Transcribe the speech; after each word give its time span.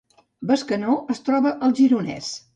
Bescanó 0.51 0.95
es 1.19 1.23
troba 1.29 1.53
al 1.69 1.77
Gironès 1.83 2.33